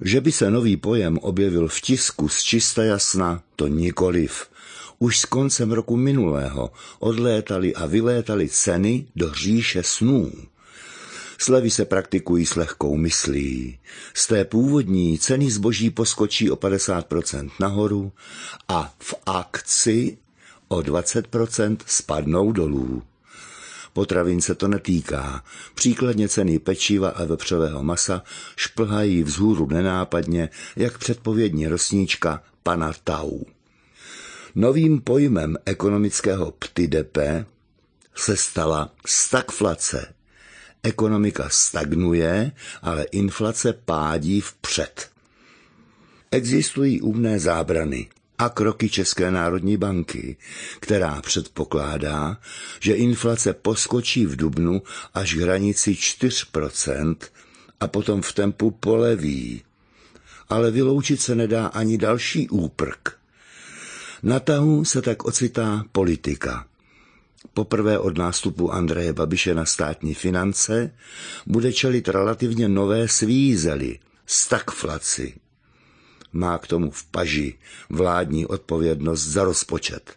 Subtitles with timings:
[0.00, 4.46] Že by se nový pojem objevil v tisku z čista jasna, to nikoliv.
[4.98, 10.32] Už s koncem roku minulého odlétali a vylétali ceny do říše snů.
[11.38, 13.78] Slevy se praktikují s lehkou myslí.
[14.14, 18.12] Z té původní ceny zboží poskočí o 50% nahoru
[18.68, 20.18] a v akci
[20.68, 23.02] o 20% spadnou dolů.
[23.92, 25.44] Potravin se to netýká.
[25.74, 28.22] Příkladně ceny pečiva a vepřového masa
[28.56, 33.38] šplhají vzhůru nenápadně, jak předpovědní rosníčka pana Tau.
[34.54, 37.46] Novým pojmem ekonomického ptidepe
[38.14, 40.14] se stala stagflace.
[40.82, 45.10] Ekonomika stagnuje, ale inflace pádí vpřed.
[46.30, 50.36] Existují umné zábrany a kroky České národní banky,
[50.80, 52.36] která předpokládá,
[52.80, 54.82] že inflace poskočí v dubnu
[55.14, 57.16] až k hranici 4%
[57.80, 59.62] a potom v tempu poleví.
[60.48, 63.12] Ale vyloučit se nedá ani další úprk.
[64.22, 66.66] Na tahu se tak ocitá politika.
[67.54, 70.94] Poprvé od nástupu Andreje Babiše na státní finance
[71.46, 75.34] bude čelit relativně nové svízely, stagflaci.
[76.38, 77.54] Má k tomu v paži
[77.90, 80.14] vládní odpovědnost za rozpočet.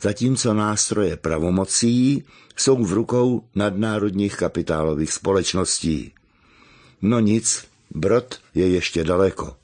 [0.00, 2.24] Zatímco nástroje pravomocí
[2.56, 6.12] jsou v rukou nadnárodních kapitálových společností.
[7.02, 9.56] No nic, brod je ještě daleko.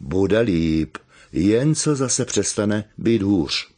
[0.00, 0.98] Bude líp,
[1.32, 3.70] jen co zase přestane být hůř.